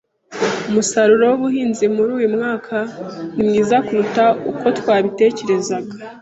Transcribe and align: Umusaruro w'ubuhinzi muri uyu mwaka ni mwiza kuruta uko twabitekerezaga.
Umusaruro 0.69 1.23
w'ubuhinzi 1.31 1.85
muri 1.95 2.11
uyu 2.17 2.29
mwaka 2.35 2.77
ni 3.33 3.41
mwiza 3.47 3.77
kuruta 3.85 4.23
uko 4.51 4.65
twabitekerezaga. 4.79 5.93